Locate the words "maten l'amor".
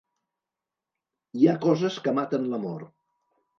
2.23-2.91